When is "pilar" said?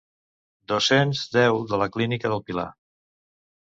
2.51-2.67